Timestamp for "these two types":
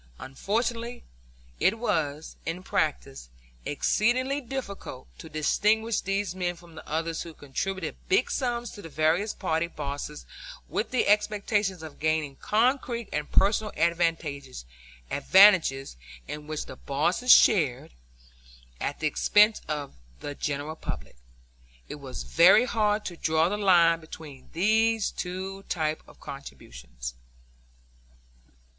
24.53-26.01